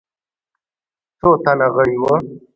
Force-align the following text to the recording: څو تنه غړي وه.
څو 1.19 1.29
تنه 1.43 1.67
غړي 1.75 1.97
وه. 2.01 2.13